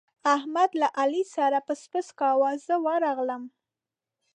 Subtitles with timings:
[0.35, 3.43] احمد له علي سره پسپسی کاوو، زه ورغلم.